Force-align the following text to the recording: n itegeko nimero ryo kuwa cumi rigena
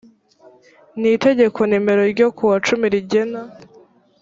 n 0.99 1.01
itegeko 1.15 1.59
nimero 1.69 2.03
ryo 2.13 2.27
kuwa 2.35 2.55
cumi 2.65 2.85
rigena 2.93 3.41